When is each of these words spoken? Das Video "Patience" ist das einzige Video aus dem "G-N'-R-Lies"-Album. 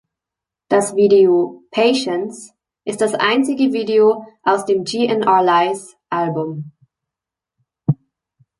Das 0.67 0.95
Video 0.95 1.61
"Patience" 1.69 2.55
ist 2.85 3.01
das 3.01 3.13
einzige 3.13 3.71
Video 3.71 4.25
aus 4.41 4.65
dem 4.65 4.83
"G-N'-R-Lies"-Album. 4.83 6.71